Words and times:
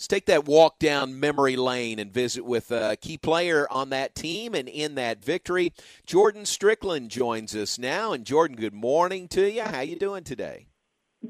Let's 0.00 0.08
take 0.08 0.24
that 0.26 0.46
walk 0.46 0.78
down 0.78 1.20
memory 1.20 1.56
lane 1.56 1.98
and 1.98 2.10
visit 2.10 2.42
with 2.42 2.70
a 2.70 2.96
key 2.96 3.18
player 3.18 3.66
on 3.70 3.90
that 3.90 4.14
team 4.14 4.54
and 4.54 4.66
in 4.66 4.94
that 4.94 5.22
victory. 5.22 5.74
Jordan 6.06 6.46
Strickland 6.46 7.10
joins 7.10 7.54
us 7.54 7.78
now. 7.78 8.14
And 8.14 8.24
Jordan, 8.24 8.56
good 8.56 8.72
morning 8.72 9.28
to 9.28 9.50
you. 9.50 9.60
How 9.60 9.80
you 9.80 9.96
doing 9.96 10.24
today? 10.24 10.68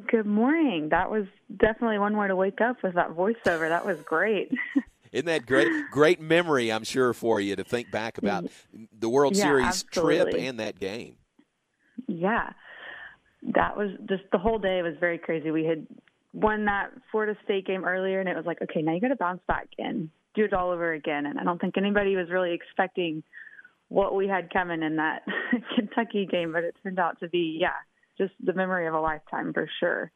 Good 0.06 0.24
morning. 0.24 0.90
That 0.90 1.10
was 1.10 1.26
definitely 1.56 1.98
one 1.98 2.16
way 2.16 2.28
to 2.28 2.36
wake 2.36 2.60
up 2.60 2.76
with 2.84 2.94
that 2.94 3.10
voiceover. 3.10 3.68
That 3.68 3.84
was 3.84 3.98
great. 4.02 4.52
Isn't 5.10 5.26
that 5.26 5.46
great? 5.46 5.66
Great 5.90 6.20
memory, 6.20 6.70
I'm 6.70 6.84
sure, 6.84 7.12
for 7.12 7.40
you 7.40 7.56
to 7.56 7.64
think 7.64 7.90
back 7.90 8.18
about 8.18 8.46
the 8.96 9.08
World 9.08 9.34
yeah, 9.34 9.46
Series 9.46 9.66
absolutely. 9.66 10.30
trip 10.30 10.34
and 10.48 10.60
that 10.60 10.78
game. 10.78 11.16
Yeah. 12.06 12.50
That 13.42 13.76
was 13.76 13.90
just 14.08 14.22
the 14.30 14.38
whole 14.38 14.60
day 14.60 14.80
was 14.82 14.94
very 15.00 15.18
crazy. 15.18 15.50
We 15.50 15.64
had 15.64 15.88
won 16.32 16.66
that 16.66 16.90
Florida 17.10 17.38
State 17.44 17.66
game 17.66 17.84
earlier, 17.84 18.20
and 18.20 18.28
it 18.28 18.36
was 18.36 18.46
like, 18.46 18.62
okay, 18.62 18.82
now 18.82 18.94
you 18.94 19.00
got 19.00 19.08
to 19.08 19.16
bounce 19.16 19.42
back 19.46 19.68
and 19.78 20.10
do 20.34 20.44
it 20.44 20.52
all 20.52 20.70
over 20.70 20.92
again. 20.92 21.26
And 21.26 21.38
I 21.38 21.44
don't 21.44 21.60
think 21.60 21.76
anybody 21.76 22.16
was 22.16 22.30
really 22.30 22.52
expecting 22.52 23.22
what 23.88 24.14
we 24.14 24.28
had 24.28 24.52
coming 24.52 24.82
in 24.82 24.96
that 24.96 25.22
Kentucky 25.74 26.26
game, 26.26 26.52
but 26.52 26.62
it 26.62 26.76
turned 26.82 27.00
out 27.00 27.18
to 27.20 27.28
be, 27.28 27.58
yeah, 27.60 27.70
just 28.16 28.32
the 28.42 28.52
memory 28.52 28.86
of 28.86 28.94
a 28.94 29.00
lifetime 29.00 29.52
for 29.52 29.68
sure 29.80 30.12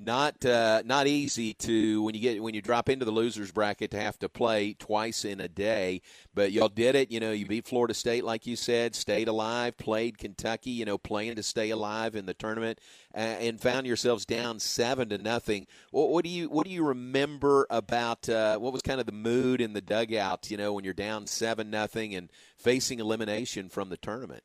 not 0.00 0.44
uh, 0.44 0.82
not 0.84 1.06
easy 1.06 1.54
to 1.54 2.02
when 2.02 2.14
you 2.14 2.20
get 2.20 2.42
when 2.42 2.54
you 2.54 2.62
drop 2.62 2.88
into 2.88 3.04
the 3.04 3.10
losers 3.10 3.50
bracket 3.50 3.90
to 3.90 4.00
have 4.00 4.18
to 4.20 4.28
play 4.28 4.74
twice 4.74 5.24
in 5.24 5.40
a 5.40 5.48
day. 5.48 6.02
But 6.34 6.52
y'all 6.52 6.68
did 6.68 6.94
it. 6.94 7.10
You 7.10 7.18
know, 7.18 7.32
you 7.32 7.46
beat 7.46 7.66
Florida 7.66 7.94
State, 7.94 8.24
like 8.24 8.46
you 8.46 8.54
said, 8.54 8.94
stayed 8.94 9.26
alive, 9.26 9.76
played 9.76 10.18
Kentucky. 10.18 10.70
You 10.70 10.84
know, 10.84 10.98
playing 10.98 11.34
to 11.36 11.42
stay 11.42 11.70
alive 11.70 12.14
in 12.14 12.26
the 12.26 12.34
tournament, 12.34 12.78
uh, 13.14 13.18
and 13.18 13.60
found 13.60 13.86
yourselves 13.86 14.24
down 14.24 14.60
seven 14.60 15.08
to 15.08 15.18
nothing. 15.18 15.66
What, 15.90 16.10
what 16.10 16.24
do 16.24 16.30
you 16.30 16.48
what 16.48 16.66
do 16.66 16.72
you 16.72 16.84
remember 16.84 17.66
about 17.68 18.28
uh, 18.28 18.58
what 18.58 18.72
was 18.72 18.82
kind 18.82 19.00
of 19.00 19.06
the 19.06 19.12
mood 19.12 19.60
in 19.60 19.72
the 19.72 19.80
dugout? 19.80 20.50
You 20.50 20.58
know, 20.58 20.72
when 20.72 20.84
you're 20.84 20.94
down 20.94 21.26
seven 21.26 21.70
nothing 21.70 22.14
and 22.14 22.30
facing 22.56 23.00
elimination 23.00 23.68
from 23.68 23.88
the 23.88 23.96
tournament. 23.96 24.44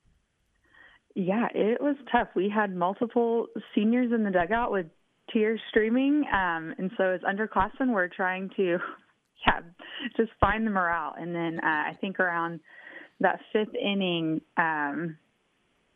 Yeah, 1.16 1.48
it 1.54 1.80
was 1.80 1.96
tough. 2.12 2.30
We 2.36 2.50
had 2.50 2.76
multiple 2.76 3.46
seniors 3.76 4.12
in 4.12 4.24
the 4.24 4.32
dugout 4.32 4.72
with 4.72 4.88
tears 5.34 5.60
streaming. 5.70 6.24
Um, 6.32 6.74
and 6.78 6.92
so 6.98 7.06
as 7.06 7.22
underclassmen, 7.22 7.92
we're 7.94 8.08
trying 8.08 8.50
to, 8.56 8.78
yeah, 9.48 9.60
just 10.16 10.32
find 10.40 10.66
the 10.66 10.72
morale. 10.72 11.14
And 11.20 11.36
then 11.36 11.60
uh, 11.64 11.68
I 11.90 11.98
think 12.00 12.20
around 12.20 12.60
that 13.20 13.40
fifth 13.52 13.76
inning, 13.76 14.42
um, 14.58 15.18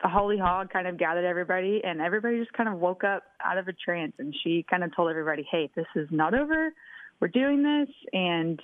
the 0.02 0.08
Holly 0.10 0.38
Holl 0.38 0.66
kind 0.68 0.88
of 0.88 0.98
gathered 1.00 1.26
everybody, 1.26 1.82
and 1.84 2.02
everybody 2.02 2.40
just 2.40 2.54
kind 2.54 2.70
of 2.70 2.80
woke 2.80 3.04
up 3.04 3.24
out 3.44 3.58
of 3.58 3.68
a 3.68 3.74
trance. 3.74 4.14
And 4.20 4.34
she 4.44 4.64
kind 4.70 4.84
of 4.84 4.96
told 4.96 5.10
everybody, 5.10 5.48
"Hey, 5.50 5.72
this 5.76 5.88
is 5.96 6.08
not 6.12 6.36
over. 6.36 6.72
We're 7.20 7.30
doing 7.30 7.64
this." 7.64 7.90
And 8.14 8.62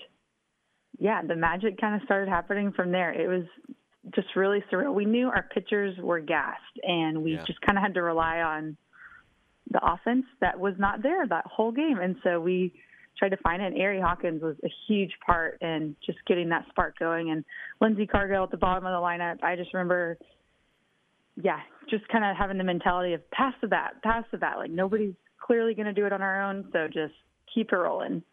yeah, 0.99 1.23
the 1.23 1.35
magic 1.35 1.81
kind 1.81 1.95
of 1.95 2.05
started 2.05 2.29
happening 2.29 2.71
from 2.71 2.91
there. 2.91 3.11
It 3.11 3.27
was 3.27 3.45
just 4.13 4.35
really 4.35 4.63
surreal. 4.71 4.93
We 4.93 5.05
knew 5.05 5.29
our 5.29 5.41
pitchers 5.51 5.97
were 5.97 6.19
gassed, 6.19 6.77
and 6.83 7.23
we 7.23 7.33
Yeah. 7.33 7.43
just 7.45 7.59
kind 7.61 7.79
of 7.79 7.81
had 7.83 7.95
to 7.95 8.03
rely 8.03 8.41
on 8.41 8.77
the 9.73 9.85
offense 9.85 10.25
that 10.39 10.59
was 10.59 10.75
not 10.77 11.03
there 11.03 11.27
that 11.27 11.45
whole 11.45 11.71
game. 11.71 11.99
And 12.01 12.15
so 12.23 12.39
we 12.39 12.73
tried 13.17 13.29
to 13.29 13.37
find 13.37 13.61
it. 13.61 13.73
And 13.73 13.81
Ari 13.81 13.99
Hawkins 13.99 14.41
was 14.41 14.55
a 14.63 14.69
huge 14.87 15.11
part 15.25 15.61
in 15.61 15.95
just 16.05 16.19
getting 16.25 16.49
that 16.49 16.65
spark 16.69 16.97
going. 16.97 17.31
And 17.31 17.43
Lindsey 17.81 18.07
Cargill 18.07 18.43
at 18.43 18.51
the 18.51 18.57
bottom 18.57 18.85
of 18.85 18.91
the 18.91 19.05
lineup, 19.05 19.43
I 19.43 19.55
just 19.55 19.73
remember, 19.73 20.17
yeah, 21.41 21.59
just 21.89 22.07
kind 22.07 22.23
of 22.23 22.37
having 22.37 22.57
the 22.57 22.63
mentality 22.63 23.13
of 23.13 23.29
pass 23.31 23.53
the 23.61 23.67
bat, 23.67 24.01
pass 24.03 24.23
the 24.31 24.37
bat. 24.37 24.57
Like 24.57 24.71
nobody's 24.71 25.15
clearly 25.45 25.73
going 25.73 25.87
to 25.87 25.93
do 25.93 26.05
it 26.05 26.13
on 26.13 26.21
our 26.21 26.43
own. 26.49 26.69
So 26.71 26.87
just 26.87 27.13
keep 27.53 27.71
it 27.71 27.75
rolling. 27.75 28.23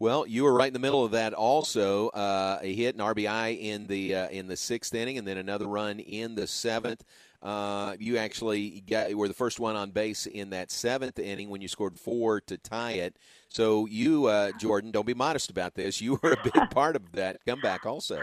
Well, 0.00 0.28
you 0.28 0.44
were 0.44 0.54
right 0.54 0.68
in 0.68 0.74
the 0.74 0.78
middle 0.78 1.04
of 1.04 1.10
that. 1.12 1.34
Also, 1.34 2.08
uh, 2.10 2.60
a 2.62 2.72
hit, 2.72 2.94
an 2.94 3.00
RBI 3.00 3.60
in 3.60 3.88
the 3.88 4.14
uh, 4.14 4.28
in 4.28 4.46
the 4.46 4.56
sixth 4.56 4.94
inning, 4.94 5.18
and 5.18 5.26
then 5.26 5.38
another 5.38 5.66
run 5.66 5.98
in 5.98 6.36
the 6.36 6.46
seventh. 6.46 7.02
Uh, 7.40 7.94
you 8.00 8.16
actually 8.18 8.80
got, 8.88 9.14
were 9.14 9.28
the 9.28 9.34
first 9.34 9.60
one 9.60 9.76
on 9.76 9.90
base 9.90 10.26
in 10.26 10.50
that 10.50 10.70
seventh 10.72 11.18
inning 11.18 11.50
when 11.50 11.60
you 11.60 11.68
scored 11.68 11.96
four 11.98 12.40
to 12.40 12.58
tie 12.58 12.92
it. 12.92 13.16
So 13.48 13.86
you, 13.86 14.26
uh, 14.26 14.50
Jordan, 14.58 14.90
don't 14.90 15.06
be 15.06 15.14
modest 15.14 15.50
about 15.50 15.74
this. 15.74 16.00
You 16.00 16.18
were 16.22 16.32
a 16.32 16.42
big 16.42 16.52
part 16.70 16.96
of 16.96 17.12
that 17.12 17.38
comeback, 17.46 17.86
also. 17.86 18.20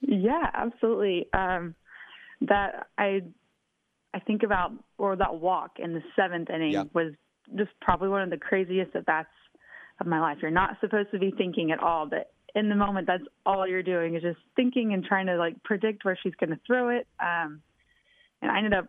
Yeah, 0.00 0.48
absolutely. 0.54 1.26
Um, 1.32 1.74
that 2.42 2.86
I 2.98 3.22
I 4.14 4.20
think 4.20 4.42
about 4.44 4.72
or 4.98 5.16
that 5.16 5.34
walk 5.40 5.78
in 5.78 5.92
the 5.94 6.02
seventh 6.14 6.48
inning 6.50 6.72
Yeah. 6.72 6.84
was 6.94 7.12
just 7.56 7.70
probably 7.80 8.08
one 8.08 8.22
of 8.22 8.30
the 8.30 8.36
craziest 8.36 8.94
at 8.94 9.06
bats 9.06 9.28
of 10.00 10.06
my 10.06 10.20
life. 10.20 10.38
You're 10.40 10.50
not 10.50 10.76
supposed 10.80 11.10
to 11.12 11.18
be 11.18 11.32
thinking 11.36 11.70
at 11.72 11.80
all, 11.80 12.06
but 12.06 12.32
in 12.54 12.68
the 12.68 12.74
moment, 12.74 13.06
that's 13.06 13.22
all 13.44 13.66
you're 13.66 13.82
doing 13.82 14.14
is 14.14 14.22
just 14.22 14.38
thinking 14.54 14.92
and 14.94 15.04
trying 15.04 15.26
to 15.26 15.36
like 15.36 15.62
predict 15.64 16.04
where 16.04 16.18
she's 16.22 16.34
going 16.36 16.50
to 16.50 16.60
throw 16.66 16.88
it. 16.90 17.06
Um, 17.20 17.60
and 18.42 18.50
I 18.50 18.58
ended 18.58 18.74
up 18.74 18.86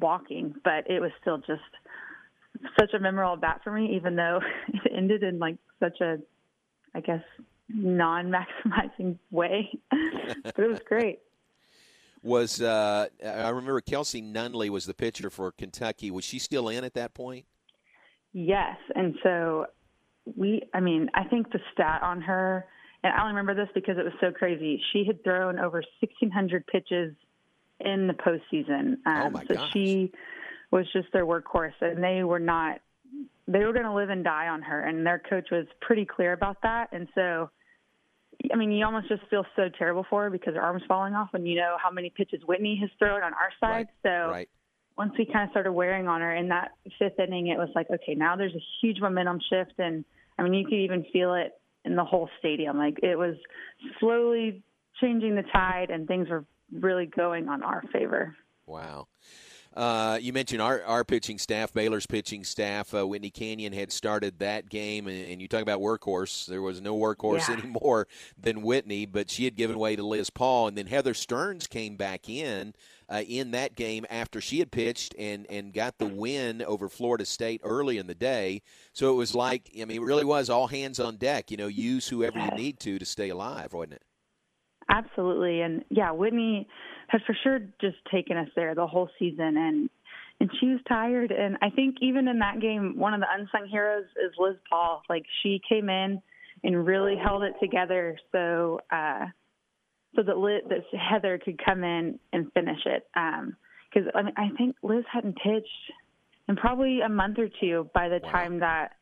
walking, 0.00 0.54
but 0.64 0.90
it 0.90 1.00
was 1.00 1.10
still 1.20 1.38
just 1.38 1.62
such 2.78 2.92
a 2.94 2.98
memorable 2.98 3.36
bat 3.36 3.60
for 3.62 3.72
me, 3.72 3.96
even 3.96 4.16
though 4.16 4.40
it 4.68 4.92
ended 4.94 5.22
in 5.22 5.38
like 5.38 5.56
such 5.78 6.00
a, 6.00 6.18
I 6.94 7.00
guess, 7.00 7.22
non-maximizing 7.68 9.18
way. 9.30 9.70
but 9.90 10.58
it 10.58 10.68
was 10.68 10.80
great. 10.80 11.20
Was 12.22 12.60
uh, 12.60 13.06
I 13.24 13.48
remember 13.48 13.80
Kelsey 13.80 14.20
Nunley 14.20 14.68
was 14.68 14.84
the 14.84 14.92
pitcher 14.92 15.30
for 15.30 15.52
Kentucky. 15.52 16.10
Was 16.10 16.24
she 16.24 16.38
still 16.38 16.68
in 16.68 16.84
at 16.84 16.92
that 16.94 17.14
point? 17.14 17.46
Yes, 18.32 18.76
and 18.94 19.14
so 19.22 19.66
we. 20.36 20.62
I 20.74 20.80
mean, 20.80 21.08
I 21.14 21.24
think 21.24 21.50
the 21.50 21.60
stat 21.72 22.02
on 22.02 22.20
her, 22.20 22.66
and 23.02 23.14
I 23.14 23.22
only 23.22 23.32
remember 23.32 23.54
this 23.54 23.72
because 23.74 23.96
it 23.96 24.04
was 24.04 24.12
so 24.20 24.32
crazy. 24.32 24.82
She 24.92 25.04
had 25.06 25.24
thrown 25.24 25.58
over 25.58 25.78
1,600 26.00 26.66
pitches 26.66 27.14
in 27.84 28.06
the 28.06 28.14
postseason. 28.14 28.94
Um, 29.06 29.22
Oh, 29.26 29.30
my 29.30 29.44
so 29.46 29.54
gosh. 29.54 29.70
she 29.72 30.12
was 30.70 30.86
just 30.92 31.08
their 31.12 31.26
workhorse, 31.26 31.72
and 31.80 32.02
they 32.02 32.22
were 32.24 32.38
not. 32.38 32.80
They 33.48 33.64
were 33.64 33.72
going 33.72 33.84
to 33.86 33.94
live 33.94 34.10
and 34.10 34.22
die 34.22 34.48
on 34.48 34.62
her, 34.62 34.80
and 34.82 35.04
their 35.04 35.18
coach 35.18 35.48
was 35.50 35.66
pretty 35.80 36.04
clear 36.04 36.32
about 36.32 36.58
that. 36.62 36.90
And 36.92 37.08
so, 37.16 37.50
I 38.52 38.56
mean, 38.56 38.70
you 38.70 38.84
almost 38.84 39.08
just 39.08 39.22
feel 39.28 39.44
so 39.56 39.68
terrible 39.76 40.06
for 40.08 40.22
her 40.24 40.30
because 40.30 40.54
her 40.54 40.62
arm's 40.62 40.82
falling 40.86 41.14
off 41.14 41.30
and 41.34 41.46
you 41.48 41.56
know 41.56 41.76
how 41.82 41.90
many 41.90 42.10
pitches 42.10 42.42
Whitney 42.46 42.76
has 42.80 42.90
thrown 42.98 43.22
on 43.22 43.32
our 43.34 43.50
side. 43.58 43.88
So 44.04 44.30
Right. 44.30 44.48
once 44.96 45.12
we 45.18 45.26
kind 45.26 45.44
of 45.44 45.50
started 45.50 45.72
wearing 45.72 46.06
on 46.06 46.20
her 46.20 46.32
in 46.34 46.48
that 46.48 46.72
fifth 46.98 47.18
inning, 47.18 47.48
it 47.48 47.58
was 47.58 47.70
like, 47.74 47.90
okay, 47.90 48.14
now 48.14 48.36
there's 48.36 48.54
a 48.54 48.62
huge 48.80 49.00
momentum 49.00 49.40
shift. 49.50 49.74
And 49.78 50.04
I 50.38 50.42
mean, 50.44 50.54
you 50.54 50.64
could 50.64 50.74
even 50.74 51.04
feel 51.12 51.34
it 51.34 51.52
in 51.84 51.96
the 51.96 52.04
whole 52.04 52.30
stadium. 52.38 52.78
Like 52.78 53.00
it 53.02 53.16
was 53.18 53.34
slowly 53.98 54.62
changing 55.00 55.34
the 55.34 55.42
tide 55.52 55.90
and 55.90 56.06
things 56.06 56.28
were 56.28 56.44
really 56.72 57.06
going 57.06 57.48
on 57.48 57.62
our 57.62 57.82
favor. 57.92 58.36
Wow. 58.66 59.08
Uh, 59.72 60.18
you 60.20 60.32
mentioned 60.32 60.60
our, 60.60 60.82
our 60.82 61.04
pitching 61.04 61.38
staff, 61.38 61.72
Baylor's 61.72 62.04
pitching 62.06 62.42
staff. 62.42 62.92
Uh, 62.92 63.06
Whitney 63.06 63.30
Canion 63.30 63.72
had 63.72 63.92
started 63.92 64.40
that 64.40 64.68
game, 64.68 65.06
and, 65.06 65.30
and 65.30 65.40
you 65.40 65.46
talk 65.46 65.62
about 65.62 65.80
workhorse. 65.80 66.46
There 66.46 66.60
was 66.60 66.80
no 66.80 66.96
workhorse 66.98 67.46
Yeah. 67.48 67.54
anymore 67.56 68.08
than 68.36 68.62
Whitney, 68.62 69.06
but 69.06 69.30
she 69.30 69.44
had 69.44 69.54
given 69.54 69.78
way 69.78 69.94
to 69.94 70.02
Liz 70.02 70.28
Paul, 70.28 70.66
and 70.66 70.76
then 70.76 70.86
Heather 70.86 71.14
Stearns 71.14 71.68
came 71.68 71.94
back 71.96 72.28
in 72.28 72.74
uh, 73.08 73.22
in 73.28 73.52
that 73.52 73.76
game 73.76 74.04
after 74.10 74.40
she 74.40 74.58
had 74.58 74.72
pitched 74.72 75.14
and 75.16 75.46
and 75.48 75.72
got 75.72 75.98
the 75.98 76.06
win 76.06 76.62
over 76.62 76.88
Florida 76.88 77.24
State 77.24 77.60
early 77.62 77.96
in 77.96 78.08
the 78.08 78.14
day. 78.14 78.62
So 78.92 79.12
it 79.12 79.16
was 79.16 79.36
like, 79.36 79.70
I 79.80 79.84
mean, 79.84 79.98
it 79.98 80.04
really 80.04 80.24
was 80.24 80.50
all 80.50 80.66
hands 80.66 80.98
on 80.98 81.16
deck. 81.16 81.48
You 81.52 81.56
know, 81.56 81.68
use 81.68 82.08
whoever 82.08 82.40
you 82.40 82.50
need 82.56 82.80
to 82.80 82.98
to 82.98 83.04
stay 83.04 83.28
alive, 83.28 83.72
wasn't 83.72 83.92
it? 83.94 84.02
Absolutely. 84.90 85.60
And 85.60 85.84
yeah, 85.88 86.10
Whitney 86.10 86.66
has 87.08 87.20
for 87.26 87.36
sure 87.42 87.60
just 87.80 87.96
taken 88.12 88.36
us 88.36 88.48
there 88.56 88.74
the 88.74 88.86
whole 88.86 89.08
season 89.18 89.56
and 89.56 89.90
and 90.40 90.50
she 90.58 90.66
was 90.68 90.80
tired 90.88 91.32
and 91.32 91.58
I 91.60 91.68
think 91.70 91.96
even 92.00 92.26
in 92.26 92.38
that 92.38 92.60
game 92.60 92.94
one 92.98 93.14
of 93.14 93.20
the 93.20 93.26
unsung 93.30 93.68
heroes 93.68 94.06
is 94.24 94.32
Liz 94.38 94.56
Paul. 94.68 95.02
Like 95.08 95.24
she 95.42 95.60
came 95.68 95.88
in 95.88 96.20
and 96.64 96.86
really 96.86 97.14
held 97.16 97.42
it 97.42 97.54
together 97.60 98.18
so 98.32 98.80
uh 98.90 99.26
so 100.16 100.22
that 100.24 100.38
Liz, 100.38 100.62
that 100.68 100.80
Heather 100.98 101.38
could 101.38 101.60
come 101.64 101.84
in 101.84 102.18
and 102.32 102.52
finish 102.52 102.80
it. 102.86 103.06
Um 103.14 103.56
cuz 103.94 104.04
I 104.14 104.22
mean 104.22 104.34
I 104.36 104.48
think 104.56 104.76
Liz 104.82 105.04
hadn't 105.12 105.36
pitched 105.36 105.92
in 106.48 106.56
probably 106.56 107.00
a 107.00 107.08
month 107.08 107.38
or 107.38 107.48
two 107.60 107.88
by 107.94 108.08
the 108.08 108.20
Wow. 108.24 108.32
time 108.32 108.58
that 108.60 108.92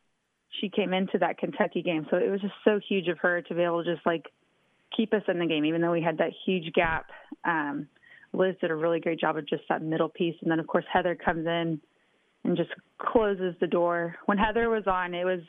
she 0.59 0.69
came 0.69 0.93
into 0.93 1.17
that 1.19 1.37
Kentucky 1.37 1.81
game. 1.81 2.05
So 2.09 2.17
it 2.17 2.29
was 2.29 2.41
just 2.41 2.53
so 2.63 2.79
huge 2.87 3.07
of 3.07 3.19
her 3.19 3.41
to 3.43 3.53
be 3.55 3.61
able 3.61 3.83
to 3.83 3.93
just 3.95 4.05
like 4.05 4.25
keep 4.95 5.13
us 5.13 5.23
in 5.27 5.39
the 5.39 5.45
game, 5.45 5.65
even 5.65 5.81
though 5.81 5.91
we 5.91 6.01
had 6.01 6.17
that 6.17 6.31
huge 6.45 6.73
gap. 6.73 7.07
Um, 7.43 7.87
Liz 8.33 8.55
did 8.61 8.71
a 8.71 8.75
really 8.75 8.99
great 8.99 9.19
job 9.19 9.37
of 9.37 9.47
just 9.47 9.63
that 9.69 9.81
middle 9.81 10.09
piece, 10.09 10.35
and 10.41 10.51
then 10.51 10.59
of 10.59 10.67
course 10.67 10.85
Heather 10.91 11.15
comes 11.15 11.45
in 11.45 11.79
and 12.43 12.57
just 12.57 12.69
closes 12.97 13.55
the 13.59 13.67
door. 13.67 14.15
When 14.25 14.37
Heather 14.37 14.69
was 14.69 14.83
on, 14.87 15.13
it 15.13 15.25
was 15.25 15.41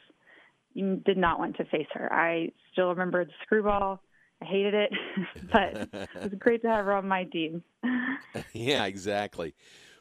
you 0.75 1.02
did 1.04 1.16
not 1.16 1.38
want 1.38 1.56
to 1.56 1.64
face 1.64 1.88
her. 1.94 2.12
I 2.12 2.52
still 2.72 2.90
remember 2.90 3.25
the 3.25 3.32
screwball. 3.42 4.02
I 4.42 4.44
hated 4.46 4.75
it, 4.75 4.92
but 5.52 5.88
it 5.93 6.31
was 6.31 6.38
great 6.38 6.62
to 6.62 6.69
have 6.69 6.84
her 6.86 6.94
on 6.94 7.06
my 7.06 7.25
team. 7.25 7.62
yeah, 8.52 8.84
exactly. 8.86 9.54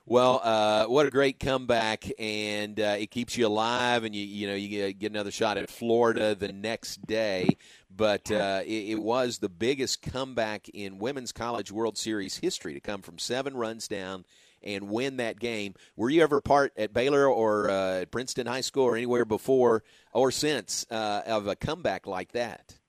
Well, 0.09 0.41
uh, 0.43 0.85
what 0.85 1.05
a 1.05 1.11
great 1.11 1.39
comeback, 1.39 2.03
and 2.17 2.79
uh, 2.79 2.95
it 2.97 3.11
keeps 3.11 3.37
you 3.37 3.45
alive, 3.45 4.03
and 4.03 4.15
you 4.15 4.25
you 4.25 4.47
know 4.47 4.55
you 4.55 4.91
get 4.91 5.11
another 5.11 5.29
shot 5.29 5.59
at 5.59 5.69
Florida 5.69 6.33
the 6.33 6.51
next 6.51 7.05
day. 7.05 7.57
But 7.95 8.31
uh, 8.31 8.61
it, 8.65 8.89
it, 8.89 8.99
was 9.03 9.37
the 9.37 9.49
biggest 9.49 10.01
comeback 10.01 10.67
in 10.69 10.97
women's 10.97 11.31
college 11.31 11.71
World 11.71 11.95
Series 11.95 12.37
history 12.37 12.73
to 12.73 12.79
come 12.79 13.03
from 13.03 13.19
seven 13.19 13.55
runs 13.55 13.87
down 13.87 14.25
and 14.63 14.89
win 14.89 15.17
that 15.17 15.39
game. 15.39 15.75
Were 15.95 16.09
you 16.09 16.23
ever 16.23 16.41
part 16.41 16.73
at 16.75 16.91
Baylor 16.91 17.27
or 17.27 17.69
uh, 17.69 18.01
at 18.01 18.09
Princeton 18.09 18.47
High 18.47 18.61
School 18.61 18.85
or 18.85 18.95
anywhere 18.95 19.25
before 19.25 19.83
or 20.11 20.31
since 20.31 20.87
uh, 20.89 21.21
of 21.27 21.45
a 21.45 21.55
comeback 21.55 22.07
like 22.07 22.31
that? 22.31 22.79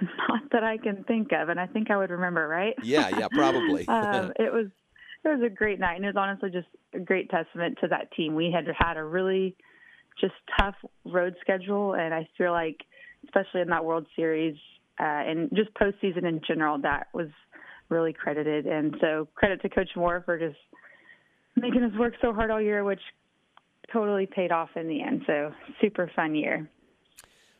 Not 0.00 0.50
that 0.52 0.64
I 0.64 0.78
can 0.78 1.04
think 1.04 1.32
of, 1.32 1.50
and 1.50 1.60
I 1.60 1.66
think 1.66 1.90
I 1.90 1.98
would 1.98 2.08
remember, 2.08 2.48
right? 2.48 2.76
Yeah, 2.82 3.10
yeah, 3.10 3.28
probably. 3.28 3.86
um, 3.88 4.32
it 4.36 4.50
was 4.50 4.68
it 5.24 5.28
was 5.28 5.42
a 5.44 5.54
great 5.54 5.80
night, 5.80 5.96
and 5.96 6.04
it 6.04 6.14
was 6.14 6.16
honestly 6.16 6.50
just 6.50 6.68
a 6.94 6.98
great 6.98 7.30
testament 7.30 7.78
to 7.80 7.88
that 7.88 8.12
team. 8.12 8.34
We 8.34 8.52
had 8.54 8.66
had 8.78 8.96
a 8.96 9.04
really 9.04 9.56
just 10.20 10.34
tough 10.58 10.74
road 11.04 11.34
schedule, 11.40 11.94
and 11.94 12.14
I 12.14 12.28
feel 12.36 12.52
like, 12.52 12.76
especially 13.24 13.60
in 13.60 13.68
that 13.68 13.84
World 13.84 14.06
Series 14.16 14.56
uh, 15.00 15.04
and 15.04 15.50
just 15.54 15.70
postseason 15.74 16.24
in 16.24 16.40
general, 16.46 16.78
that 16.78 17.08
was 17.12 17.28
really 17.88 18.12
credited. 18.12 18.66
And 18.66 18.96
so, 19.00 19.28
credit 19.34 19.62
to 19.62 19.68
Coach 19.68 19.90
Moore 19.96 20.22
for 20.24 20.38
just 20.38 20.58
making 21.56 21.82
us 21.82 21.92
work 21.98 22.14
so 22.20 22.32
hard 22.32 22.50
all 22.50 22.60
year, 22.60 22.84
which 22.84 23.00
totally 23.92 24.26
paid 24.26 24.52
off 24.52 24.70
in 24.76 24.88
the 24.88 25.02
end. 25.02 25.22
So, 25.26 25.52
super 25.80 26.10
fun 26.14 26.34
year. 26.34 26.68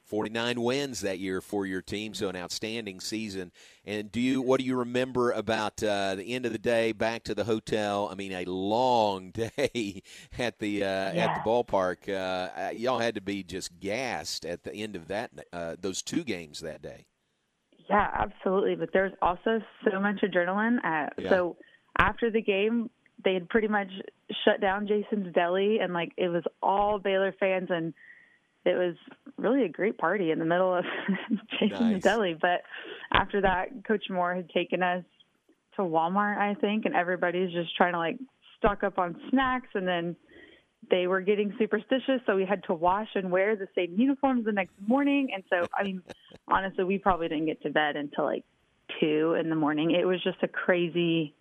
49 0.08 0.62
wins 0.62 1.00
that 1.02 1.18
year 1.18 1.40
for 1.40 1.66
your 1.66 1.82
team, 1.82 2.14
so 2.14 2.28
an 2.28 2.36
outstanding 2.36 2.98
season. 2.98 3.52
And 3.84 4.10
do 4.10 4.20
you 4.20 4.40
what 4.40 4.58
do 4.58 4.66
you 4.66 4.76
remember 4.76 5.30
about 5.32 5.82
uh, 5.82 6.14
the 6.14 6.34
end 6.34 6.46
of 6.46 6.52
the 6.52 6.58
day 6.58 6.92
back 6.92 7.24
to 7.24 7.34
the 7.34 7.44
hotel? 7.44 8.08
I 8.10 8.14
mean, 8.14 8.32
a 8.32 8.44
long 8.44 9.30
day 9.32 10.02
at 10.38 10.58
the 10.58 10.82
uh, 10.82 11.12
yeah. 11.12 11.26
at 11.26 11.44
the 11.44 11.48
ballpark. 11.48 12.08
Uh, 12.08 12.70
y'all 12.70 12.98
had 12.98 13.14
to 13.16 13.20
be 13.20 13.42
just 13.42 13.78
gassed 13.80 14.46
at 14.46 14.64
the 14.64 14.74
end 14.74 14.96
of 14.96 15.08
that 15.08 15.30
uh, 15.52 15.76
those 15.78 16.02
two 16.02 16.24
games 16.24 16.60
that 16.60 16.80
day. 16.80 17.06
Yeah, 17.88 18.10
absolutely. 18.14 18.76
But 18.76 18.90
there's 18.92 19.12
also 19.22 19.60
so 19.90 20.00
much 20.00 20.20
adrenaline. 20.22 20.78
Uh, 20.78 21.10
yeah. 21.18 21.30
So 21.30 21.56
after 21.98 22.30
the 22.30 22.42
game, 22.42 22.90
they 23.24 23.34
had 23.34 23.48
pretty 23.48 23.68
much 23.68 23.90
shut 24.44 24.60
down 24.60 24.86
Jason's 24.86 25.34
Deli, 25.34 25.78
and 25.80 25.92
like 25.92 26.12
it 26.16 26.28
was 26.28 26.44
all 26.62 26.98
Baylor 26.98 27.34
fans 27.38 27.68
and 27.70 27.92
it 28.68 28.76
was 28.76 28.94
really 29.36 29.64
a 29.64 29.68
great 29.68 29.98
party 29.98 30.30
in 30.30 30.38
the 30.38 30.44
middle 30.44 30.74
of 30.74 30.84
Jason's 31.58 31.80
nice. 31.80 32.02
Deli. 32.02 32.36
But 32.40 32.62
after 33.12 33.40
that, 33.40 33.84
Coach 33.86 34.04
Moore 34.10 34.34
had 34.34 34.50
taken 34.50 34.82
us 34.82 35.04
to 35.76 35.82
Walmart, 35.82 36.38
I 36.38 36.54
think, 36.54 36.84
and 36.84 36.94
everybody's 36.94 37.52
just 37.52 37.74
trying 37.76 37.92
to 37.92 37.98
like 37.98 38.18
stock 38.58 38.82
up 38.82 38.98
on 38.98 39.16
snacks. 39.30 39.68
And 39.74 39.88
then 39.88 40.16
they 40.90 41.06
were 41.06 41.20
getting 41.20 41.54
superstitious, 41.58 42.20
so 42.26 42.36
we 42.36 42.44
had 42.44 42.62
to 42.64 42.74
wash 42.74 43.08
and 43.14 43.30
wear 43.30 43.56
the 43.56 43.68
same 43.74 43.94
uniforms 43.96 44.44
the 44.44 44.52
next 44.52 44.74
morning. 44.86 45.28
And 45.34 45.42
so, 45.48 45.66
I 45.74 45.84
mean, 45.84 46.02
honestly, 46.48 46.84
we 46.84 46.98
probably 46.98 47.28
didn't 47.28 47.46
get 47.46 47.62
to 47.62 47.70
bed 47.70 47.96
until 47.96 48.24
like 48.24 48.44
two 49.00 49.34
in 49.40 49.48
the 49.48 49.56
morning. 49.56 49.92
It 49.92 50.04
was 50.04 50.22
just 50.22 50.38
a 50.42 50.48
crazy 50.48 51.34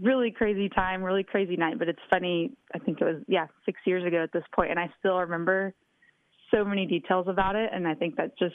really 0.00 0.30
crazy 0.30 0.68
time, 0.68 1.02
really 1.02 1.24
crazy 1.24 1.56
night. 1.56 1.78
But 1.78 1.88
it's 1.88 1.98
funny. 2.10 2.52
I 2.74 2.78
think 2.78 3.00
it 3.00 3.04
was 3.04 3.22
yeah 3.26 3.46
six 3.64 3.80
years 3.84 4.04
ago 4.04 4.22
at 4.22 4.32
this 4.32 4.44
point, 4.54 4.70
and 4.70 4.78
I 4.78 4.90
still 4.98 5.18
remember 5.18 5.74
so 6.52 6.64
many 6.64 6.86
details 6.86 7.26
about 7.28 7.56
it, 7.56 7.70
and 7.72 7.86
I 7.86 7.94
think 7.94 8.16
that's 8.16 8.36
just 8.38 8.54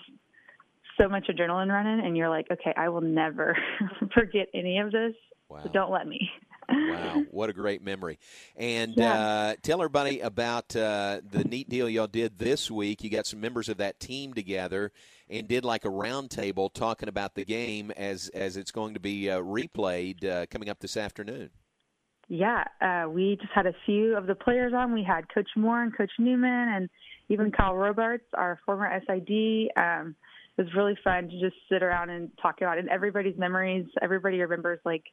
so 0.99 1.07
much 1.07 1.27
adrenaline 1.27 1.71
running, 1.71 2.05
and 2.05 2.17
you're 2.17 2.29
like, 2.29 2.47
okay, 2.51 2.73
I 2.75 2.89
will 2.89 3.01
never 3.01 3.57
forget 4.13 4.47
any 4.53 4.79
of 4.79 4.91
this. 4.91 5.13
Wow. 5.49 5.59
So 5.63 5.69
don't 5.69 5.91
let 5.91 6.07
me. 6.07 6.29
wow, 6.69 7.23
what 7.31 7.49
a 7.49 7.53
great 7.53 7.81
memory! 7.81 8.19
And 8.57 8.93
yeah. 8.97 9.13
uh, 9.13 9.55
tell 9.61 9.79
everybody 9.79 10.19
about 10.19 10.75
uh, 10.75 11.21
the 11.29 11.45
neat 11.45 11.69
deal 11.69 11.87
y'all 11.87 12.07
did 12.07 12.37
this 12.37 12.69
week. 12.69 13.03
You 13.03 13.09
got 13.09 13.25
some 13.25 13.39
members 13.39 13.69
of 13.69 13.77
that 13.77 14.01
team 14.01 14.33
together 14.33 14.91
and 15.29 15.47
did 15.47 15.63
like 15.63 15.85
a 15.85 15.89
roundtable 15.89 16.73
talking 16.73 17.07
about 17.07 17.35
the 17.35 17.45
game 17.45 17.91
as 17.91 18.29
as 18.33 18.57
it's 18.57 18.71
going 18.71 18.95
to 18.95 18.99
be 18.99 19.29
uh, 19.29 19.39
replayed 19.39 20.25
uh, 20.25 20.45
coming 20.47 20.69
up 20.69 20.79
this 20.79 20.97
afternoon. 20.97 21.51
Yeah, 22.29 22.65
uh, 22.81 23.09
we 23.09 23.37
just 23.39 23.53
had 23.53 23.67
a 23.67 23.73
few 23.85 24.17
of 24.17 24.27
the 24.27 24.35
players 24.35 24.73
on. 24.75 24.93
We 24.93 25.03
had 25.03 25.33
Coach 25.33 25.49
Moore 25.55 25.81
and 25.81 25.95
Coach 25.95 26.11
Newman, 26.19 26.69
and 26.75 26.89
even 27.29 27.51
Kyle 27.51 27.75
Robarts, 27.75 28.25
our 28.33 28.59
former 28.65 28.89
SID. 29.07 29.69
Um, 29.77 30.15
it 30.57 30.63
was 30.63 30.73
really 30.75 30.97
fun 31.03 31.29
to 31.29 31.39
just 31.39 31.55
sit 31.69 31.83
around 31.83 32.09
and 32.09 32.29
talk 32.41 32.57
about 32.61 32.77
it. 32.77 32.81
And 32.81 32.89
everybody's 32.89 33.37
memories, 33.37 33.85
everybody 34.01 34.39
remembers 34.41 34.79
like 34.83 35.03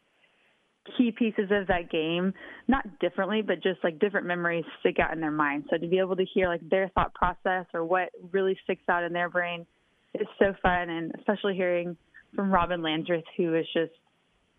key 0.96 1.12
pieces 1.12 1.50
of 1.50 1.68
that 1.68 1.90
game, 1.90 2.34
not 2.66 2.98
differently, 2.98 3.42
but 3.42 3.62
just 3.62 3.82
like 3.84 3.98
different 3.98 4.26
memories 4.26 4.64
stick 4.80 4.98
out 4.98 5.12
in 5.12 5.20
their 5.20 5.30
mind. 5.30 5.64
So 5.70 5.78
to 5.78 5.86
be 5.86 5.98
able 5.98 6.16
to 6.16 6.24
hear 6.24 6.48
like 6.48 6.68
their 6.68 6.88
thought 6.94 7.14
process 7.14 7.66
or 7.74 7.84
what 7.84 8.10
really 8.32 8.56
sticks 8.64 8.82
out 8.88 9.04
in 9.04 9.12
their 9.12 9.28
brain 9.28 9.66
is 10.14 10.26
so 10.38 10.54
fun. 10.62 10.90
And 10.90 11.12
especially 11.18 11.54
hearing 11.54 11.96
from 12.34 12.50
Robin 12.50 12.82
Landreth, 12.82 13.24
who 13.36 13.54
is 13.54 13.66
just 13.72 13.92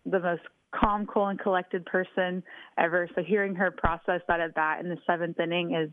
the 0.04 0.20
most 0.20 0.42
calm, 0.78 1.06
cool, 1.06 1.26
and 1.26 1.38
collected 1.38 1.84
person 1.86 2.42
ever. 2.78 3.08
So 3.14 3.22
hearing 3.22 3.54
her 3.54 3.70
process 3.70 4.20
that 4.28 4.40
at 4.40 4.54
bat 4.54 4.80
in 4.80 4.88
the 4.88 4.98
seventh 5.06 5.38
inning 5.40 5.74
is 5.74 5.90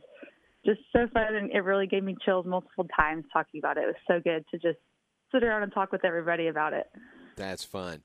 just 0.65 0.79
so 0.93 1.07
fun, 1.13 1.35
and 1.35 1.51
it 1.51 1.59
really 1.59 1.87
gave 1.87 2.03
me 2.03 2.15
chills 2.25 2.45
multiple 2.45 2.87
times 2.97 3.25
talking 3.33 3.59
about 3.59 3.77
it. 3.77 3.81
It 3.81 3.87
was 3.87 3.95
so 4.07 4.19
good 4.23 4.45
to 4.51 4.57
just 4.57 4.79
sit 5.31 5.43
around 5.43 5.63
and 5.63 5.73
talk 5.73 5.91
with 5.91 6.05
everybody 6.05 6.47
about 6.47 6.73
it. 6.73 6.87
That's 7.35 7.63
fun. 7.63 8.03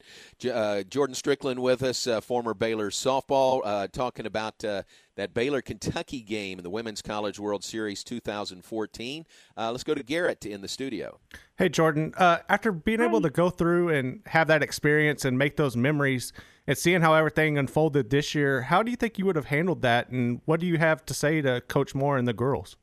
Uh, 0.50 0.82
Jordan 0.82 1.14
Strickland 1.14 1.60
with 1.60 1.82
us, 1.82 2.06
uh, 2.06 2.20
former 2.20 2.54
Baylor 2.54 2.90
softball, 2.90 3.60
uh, 3.64 3.88
talking 3.88 4.26
about 4.26 4.64
uh, 4.64 4.82
that 5.16 5.34
Baylor 5.34 5.60
Kentucky 5.60 6.20
game 6.20 6.58
in 6.58 6.64
the 6.64 6.70
Women's 6.70 7.02
College 7.02 7.38
World 7.38 7.64
Series 7.64 8.04
2014. 8.04 9.26
Uh, 9.56 9.70
let's 9.70 9.84
go 9.84 9.94
to 9.94 10.02
Garrett 10.02 10.46
in 10.46 10.60
the 10.60 10.69
studio. 10.69 11.19
Hey, 11.56 11.69
Jordan. 11.69 12.14
Uh, 12.16 12.38
after 12.48 12.72
being 12.72 13.00
Hi. 13.00 13.06
able 13.06 13.20
to 13.20 13.30
go 13.30 13.50
through 13.50 13.90
and 13.90 14.22
have 14.26 14.48
that 14.48 14.62
experience 14.62 15.25
and 15.25 15.36
make 15.36 15.56
those 15.56 15.76
memories 15.76 16.32
and 16.66 16.76
seeing 16.76 17.00
how 17.00 17.14
everything 17.14 17.58
unfolded 17.58 18.10
this 18.10 18.34
year, 18.34 18.62
how 18.62 18.82
do 18.82 18.90
you 18.90 18.96
think 18.96 19.19
you 19.19 19.26
would 19.26 19.36
have 19.36 19.46
handled 19.46 19.82
that? 19.82 20.08
And 20.08 20.40
what 20.44 20.60
do 20.60 20.66
you 20.66 20.78
have 20.78 21.04
to 21.06 21.14
say 21.14 21.40
to 21.42 21.60
Coach 21.62 21.94
Moore 21.94 22.16
and 22.16 22.28
the 22.28 22.32
girls? 22.32 22.76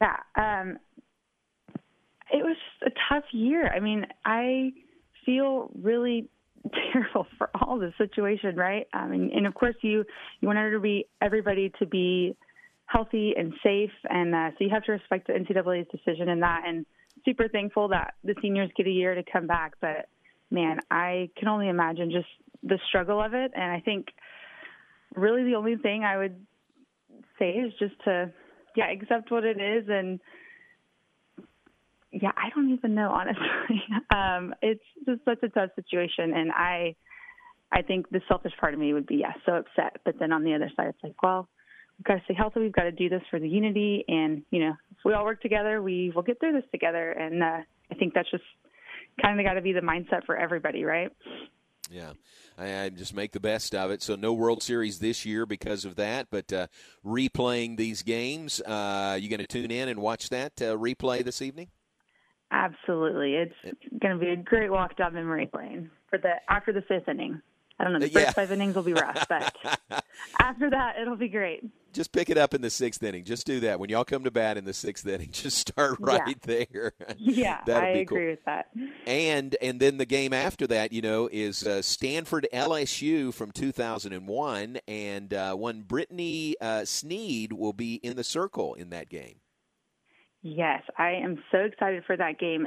Yeah. 0.00 0.16
Um, 0.36 0.78
was 2.52 2.92
a 2.92 3.14
tough 3.14 3.24
year. 3.32 3.66
I 3.68 3.80
mean, 3.80 4.06
I 4.24 4.72
feel 5.24 5.70
really 5.80 6.28
terrible 6.92 7.26
for 7.38 7.50
all 7.60 7.78
the 7.78 7.92
situation, 7.98 8.56
right? 8.56 8.86
I 8.92 9.06
mean, 9.06 9.30
and 9.34 9.46
of 9.46 9.54
course, 9.54 9.76
you 9.82 10.04
you 10.40 10.48
want 10.48 10.58
everybody 10.58 11.06
everybody 11.20 11.72
to 11.78 11.86
be 11.86 12.36
healthy 12.86 13.34
and 13.36 13.54
safe, 13.62 13.90
and 14.08 14.34
uh, 14.34 14.50
so 14.50 14.64
you 14.64 14.70
have 14.70 14.84
to 14.84 14.92
respect 14.92 15.26
the 15.26 15.32
NCAA's 15.32 15.88
decision 15.90 16.28
in 16.28 16.40
that. 16.40 16.62
And 16.66 16.86
super 17.24 17.48
thankful 17.48 17.88
that 17.88 18.14
the 18.24 18.34
seniors 18.42 18.70
get 18.76 18.86
a 18.86 18.90
year 18.90 19.14
to 19.14 19.22
come 19.30 19.46
back. 19.46 19.74
But 19.80 20.08
man, 20.50 20.78
I 20.90 21.30
can 21.36 21.48
only 21.48 21.68
imagine 21.68 22.10
just 22.10 22.26
the 22.62 22.78
struggle 22.88 23.20
of 23.22 23.34
it. 23.34 23.52
And 23.54 23.72
I 23.72 23.80
think 23.80 24.08
really 25.14 25.44
the 25.44 25.56
only 25.56 25.76
thing 25.76 26.04
I 26.04 26.16
would 26.16 26.46
say 27.38 27.50
is 27.50 27.72
just 27.78 27.94
to 28.04 28.32
yeah 28.76 28.90
accept 28.90 29.30
what 29.30 29.44
it 29.44 29.60
is 29.60 29.84
and 29.88 30.20
yeah, 32.12 32.32
I 32.36 32.50
don't 32.54 32.70
even 32.72 32.94
know 32.94 33.10
honestly. 33.10 33.82
um, 34.14 34.54
it's 34.60 34.84
just 35.06 35.24
such 35.24 35.42
a 35.42 35.48
tough 35.48 35.70
situation, 35.74 36.32
and 36.34 36.52
I, 36.52 36.94
I 37.72 37.82
think 37.82 38.10
the 38.10 38.20
selfish 38.28 38.52
part 38.60 38.74
of 38.74 38.80
me 38.80 38.92
would 38.92 39.06
be 39.06 39.16
yeah, 39.16 39.32
so 39.46 39.52
upset. 39.54 39.96
But 40.04 40.18
then 40.18 40.32
on 40.32 40.44
the 40.44 40.54
other 40.54 40.70
side, 40.76 40.88
it's 40.88 41.02
like, 41.02 41.22
well, 41.22 41.48
we've 41.98 42.04
got 42.04 42.14
to 42.14 42.24
stay 42.24 42.34
healthy. 42.34 42.60
We've 42.60 42.72
got 42.72 42.84
to 42.84 42.92
do 42.92 43.08
this 43.08 43.22
for 43.30 43.40
the 43.40 43.48
unity, 43.48 44.04
and 44.08 44.42
you 44.50 44.60
know, 44.60 44.74
if 44.90 44.98
we 45.04 45.14
all 45.14 45.24
work 45.24 45.40
together, 45.40 45.80
we 45.80 46.12
will 46.14 46.22
get 46.22 46.38
through 46.38 46.52
this 46.52 46.70
together. 46.70 47.10
And 47.12 47.42
uh, 47.42 47.60
I 47.90 47.94
think 47.94 48.12
that's 48.14 48.30
just 48.30 48.44
kind 49.20 49.40
of 49.40 49.46
got 49.46 49.54
to 49.54 49.62
be 49.62 49.72
the 49.72 49.80
mindset 49.80 50.26
for 50.26 50.36
everybody, 50.36 50.84
right? 50.84 51.10
Yeah, 51.90 52.12
I, 52.56 52.84
I, 52.84 52.88
just 52.88 53.14
make 53.14 53.32
the 53.32 53.40
best 53.40 53.74
of 53.74 53.90
it. 53.90 54.02
So 54.02 54.16
no 54.16 54.32
World 54.32 54.62
Series 54.62 54.98
this 54.98 55.26
year 55.26 55.44
because 55.44 55.84
of 55.84 55.96
that, 55.96 56.28
but 56.30 56.52
uh, 56.52 56.66
replaying 57.04 57.76
these 57.76 58.02
games. 58.02 58.60
Uh, 58.60 59.18
you 59.20 59.28
going 59.28 59.40
to 59.40 59.46
tune 59.46 59.70
in 59.70 59.88
and 59.88 60.00
watch 60.00 60.30
that 60.30 60.52
uh, 60.62 60.76
replay 60.76 61.24
this 61.24 61.42
evening? 61.42 61.68
Absolutely, 62.52 63.34
it's 63.34 63.54
going 63.98 64.18
to 64.18 64.24
be 64.24 64.30
a 64.30 64.36
great 64.36 64.70
walk 64.70 64.96
down 64.96 65.14
memory 65.14 65.48
lane 65.54 65.90
for 66.10 66.18
the 66.18 66.34
after 66.50 66.70
the 66.70 66.82
fifth 66.82 67.08
inning. 67.08 67.40
I 67.80 67.84
don't 67.84 67.94
know. 67.94 67.98
The 68.00 68.10
first 68.10 68.26
yeah. 68.26 68.32
five 68.32 68.52
innings 68.52 68.74
will 68.76 68.82
be 68.82 68.92
rough, 68.92 69.26
but 69.26 69.56
after 70.40 70.70
that, 70.70 70.96
it'll 71.00 71.16
be 71.16 71.28
great. 71.28 71.64
Just 71.92 72.12
pick 72.12 72.30
it 72.30 72.38
up 72.38 72.54
in 72.54 72.60
the 72.60 72.70
sixth 72.70 73.02
inning. 73.02 73.24
Just 73.24 73.46
do 73.46 73.60
that 73.60 73.80
when 73.80 73.90
y'all 73.90 74.04
come 74.04 74.24
to 74.24 74.30
bat 74.30 74.56
in 74.56 74.64
the 74.64 74.72
sixth 74.72 75.06
inning. 75.06 75.30
Just 75.32 75.56
start 75.56 75.96
right 75.98 76.20
yeah. 76.26 76.34
there. 76.42 76.92
Yeah, 77.18 77.60
That'll 77.66 77.88
I 77.88 77.94
be 77.94 78.00
agree 78.00 78.18
cool. 78.18 78.30
with 78.30 78.44
that. 78.44 78.66
And 79.06 79.56
and 79.62 79.80
then 79.80 79.96
the 79.96 80.06
game 80.06 80.32
after 80.32 80.66
that, 80.68 80.92
you 80.92 81.02
know, 81.02 81.28
is 81.32 81.66
uh, 81.66 81.80
Stanford 81.80 82.46
LSU 82.52 83.32
from 83.32 83.50
2001, 83.50 84.78
and 84.86 85.34
uh, 85.34 85.54
one 85.54 85.82
Britni 85.82 86.54
uh, 86.60 86.84
Sneed 86.84 87.52
will 87.54 87.72
be 87.72 87.94
in 87.96 88.16
the 88.16 88.24
circle 88.24 88.74
in 88.74 88.90
that 88.90 89.08
game. 89.08 89.36
Yes, 90.42 90.82
I 90.98 91.12
am 91.12 91.42
so 91.50 91.58
excited 91.58 92.04
for 92.06 92.16
that 92.16 92.38
game. 92.38 92.66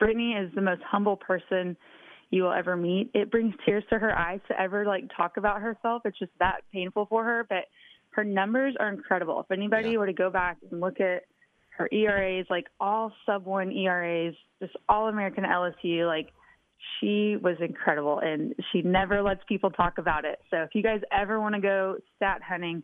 Britni 0.00 0.40
is 0.42 0.54
the 0.54 0.60
most 0.60 0.82
humble 0.82 1.16
person 1.16 1.76
you 2.30 2.42
will 2.42 2.52
ever 2.52 2.76
meet. 2.76 3.10
It 3.14 3.30
brings 3.30 3.54
tears 3.64 3.84
to 3.90 3.98
her 3.98 4.16
eyes 4.16 4.40
to 4.48 4.60
ever 4.60 4.84
like 4.84 5.04
talk 5.16 5.36
about 5.36 5.60
herself. 5.60 6.02
It's 6.04 6.18
just 6.18 6.32
that 6.38 6.60
painful 6.72 7.06
for 7.06 7.24
her, 7.24 7.46
but 7.48 7.66
her 8.10 8.24
numbers 8.24 8.74
are 8.78 8.88
incredible. 8.88 9.40
If 9.40 9.50
anybody 9.50 9.90
Yeah. 9.92 9.98
were 9.98 10.06
to 10.06 10.12
go 10.12 10.30
back 10.30 10.58
and 10.70 10.80
look 10.80 11.00
at 11.00 11.24
her 11.70 11.88
ERAs, 11.92 12.48
like 12.48 12.68
all 12.80 13.12
sub 13.26 13.44
one 13.44 13.70
ERAs, 13.70 14.34
just 14.60 14.76
all 14.88 15.08
American 15.08 15.44
LSU, 15.44 16.06
like 16.06 16.32
she 17.00 17.36
was 17.36 17.56
incredible 17.60 18.18
and 18.20 18.54
she 18.70 18.82
never 18.82 19.22
lets 19.22 19.42
people 19.44 19.70
talk 19.70 19.98
about 19.98 20.24
it. 20.24 20.40
So 20.50 20.62
if 20.62 20.74
you 20.74 20.82
guys 20.82 21.00
ever 21.12 21.40
want 21.40 21.54
to 21.54 21.60
go 21.60 21.96
stat 22.16 22.42
hunting, 22.42 22.82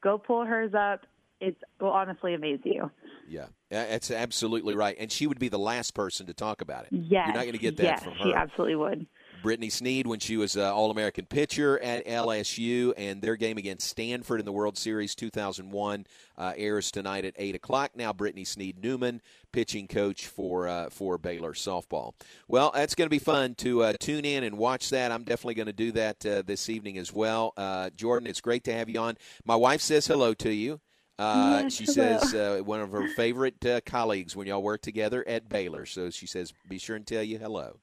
go 0.00 0.18
pull 0.18 0.44
hers 0.44 0.74
up. 0.74 1.06
It 1.40 1.56
will 1.80 1.90
honestly 1.90 2.34
amaze 2.34 2.60
you. 2.64 2.90
Yeah, 3.28 3.46
that's 3.70 4.10
absolutely 4.10 4.74
right. 4.74 4.96
And 4.98 5.12
she 5.12 5.26
would 5.26 5.38
be 5.38 5.48
the 5.48 5.58
last 5.58 5.94
person 5.94 6.26
to 6.26 6.34
talk 6.34 6.62
about 6.62 6.84
it. 6.84 6.88
Yes. 6.92 7.26
You're 7.26 7.34
not 7.34 7.42
going 7.42 7.52
to 7.52 7.58
get 7.58 7.76
that 7.76 7.82
yes, 7.82 8.02
from 8.02 8.14
her. 8.14 8.24
she 8.24 8.34
absolutely 8.34 8.76
would. 8.76 9.06
Britni 9.42 9.70
Sneed 9.70 10.06
when 10.06 10.18
she 10.18 10.36
was 10.36 10.56
uh, 10.56 10.74
All 10.74 10.90
American 10.90 11.26
pitcher 11.26 11.78
at 11.78 12.06
LSU, 12.06 12.92
and 12.96 13.22
their 13.22 13.36
game 13.36 13.56
against 13.56 13.88
Stanford 13.88 14.40
in 14.40 14.46
the 14.46 14.52
World 14.52 14.76
Series 14.76 15.14
2001 15.14 16.06
uh, 16.36 16.52
airs 16.56 16.90
tonight 16.90 17.24
at 17.24 17.34
8 17.36 17.54
o'clock. 17.54 17.92
Now, 17.94 18.12
Britni 18.12 18.46
Sneed 18.46 18.82
Newman, 18.82 19.20
pitching 19.52 19.86
coach 19.86 20.26
for 20.26 20.66
uh, 20.66 20.90
for 20.90 21.18
Baylor 21.18 21.52
softball. 21.52 22.14
Well, 22.48 22.72
that's 22.74 22.94
going 22.94 23.06
to 23.06 23.10
be 23.10 23.20
fun 23.20 23.54
to 23.56 23.82
uh, 23.82 23.92
tune 24.00 24.24
in 24.24 24.44
and 24.44 24.58
watch 24.58 24.90
that. 24.90 25.12
I'm 25.12 25.22
definitely 25.22 25.54
going 25.54 25.66
to 25.66 25.72
do 25.72 25.92
that 25.92 26.26
uh, 26.26 26.42
this 26.44 26.68
evening 26.68 26.98
as 26.98 27.12
well. 27.12 27.52
Uh, 27.56 27.90
Jordan, 27.90 28.28
it's 28.28 28.40
great 28.40 28.64
to 28.64 28.72
have 28.72 28.88
you 28.88 28.98
on. 29.00 29.16
My 29.44 29.56
wife 29.56 29.80
says 29.80 30.06
hello 30.06 30.34
to 30.34 30.52
you. 30.52 30.80
Uh, 31.18 31.60
Yes, 31.64 31.72
she 31.72 31.84
hello. 31.84 32.18
says 32.18 32.34
uh, 32.34 32.62
one 32.64 32.80
of 32.80 32.92
her 32.92 33.08
favorite 33.08 33.64
uh, 33.66 33.80
colleagues 33.84 34.36
when 34.36 34.46
y'all 34.46 34.62
work 34.62 34.82
together 34.82 35.26
at 35.26 35.48
Baylor. 35.48 35.84
So 35.86 36.10
she 36.10 36.26
says, 36.26 36.52
be 36.68 36.78
sure 36.78 36.96
and 36.96 37.06
tell 37.06 37.22
you 37.22 37.38
hello. 37.38 37.78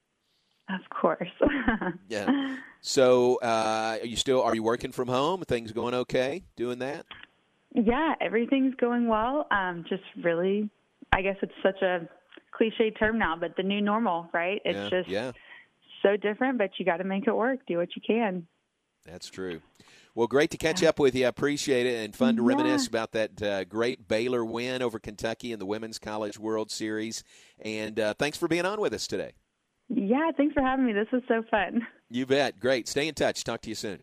Of 0.68 0.80
course. 0.90 1.28
Yeah. 2.08 2.56
So, 2.80 3.38
uh, 3.42 3.98
are 4.00 4.06
you 4.06 4.16
still 4.16 4.42
are 4.42 4.54
you 4.54 4.62
working 4.62 4.92
from 4.92 5.08
home? 5.08 5.42
Things 5.42 5.72
going 5.72 5.94
okay? 5.94 6.44
Doing 6.56 6.78
that? 6.80 7.04
yeah, 7.74 8.14
everything's 8.20 8.74
going 8.76 9.06
well. 9.08 9.46
Um, 9.50 9.84
just 9.88 10.02
really, 10.22 10.70
I 11.12 11.20
guess 11.22 11.36
it's 11.42 11.52
such 11.62 11.82
a 11.82 12.08
cliche 12.52 12.90
term 12.92 13.18
now, 13.18 13.36
but 13.36 13.54
the 13.56 13.62
new 13.62 13.80
normal, 13.80 14.28
right? 14.32 14.60
It's 14.64 14.76
yeah. 14.92 14.98
just 15.00 15.08
yeah, 15.08 15.32
so 16.02 16.16
different, 16.16 16.58
but 16.58 16.70
you 16.78 16.84
got 16.86 16.98
to 16.98 17.04
make 17.04 17.26
it 17.26 17.34
work. 17.34 17.58
Do 17.66 17.78
what 17.78 17.88
you 17.96 18.02
can. 18.06 18.46
that's 19.04 19.28
true. 19.28 19.60
Well, 20.16 20.26
great 20.26 20.50
to 20.52 20.56
catch 20.56 20.82
up 20.82 20.98
with 20.98 21.14
you. 21.14 21.26
I 21.26 21.28
appreciate 21.28 21.86
it, 21.86 22.02
and 22.02 22.16
fun 22.16 22.36
to 22.36 22.42
Yeah. 22.42 22.48
reminisce 22.48 22.86
about 22.86 23.12
that 23.12 23.42
uh, 23.42 23.64
great 23.64 24.08
Baylor 24.08 24.46
win 24.46 24.80
over 24.80 24.98
Kentucky 24.98 25.52
in 25.52 25.58
the 25.58 25.66
Women's 25.66 25.98
College 25.98 26.38
World 26.38 26.70
Series. 26.70 27.22
And 27.60 28.00
uh, 28.00 28.14
thanks 28.14 28.38
for 28.38 28.48
being 28.48 28.64
on 28.64 28.80
with 28.80 28.94
us 28.94 29.06
today. 29.06 29.32
Yeah, 29.90 30.30
thanks 30.34 30.54
for 30.54 30.62
having 30.62 30.86
me. 30.86 30.94
This 30.94 31.06
was 31.12 31.22
so 31.28 31.42
fun. 31.50 31.86
You 32.10 32.24
bet. 32.24 32.58
Great. 32.58 32.88
Stay 32.88 33.08
in 33.08 33.14
touch. 33.14 33.44
Talk 33.44 33.60
to 33.62 33.68
you 33.68 33.74
soon. 33.74 34.02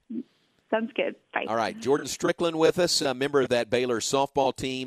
Sounds 0.70 0.92
good. 0.96 1.16
Bye. 1.34 1.46
All 1.48 1.56
right, 1.56 1.80
Jordan 1.80 2.08
Strickland 2.08 2.58
with 2.58 2.80
us, 2.80 3.02
a 3.02 3.14
member 3.14 3.42
of 3.42 3.50
that 3.50 3.70
Baylor 3.70 4.00
softball 4.00 4.56
team. 4.56 4.82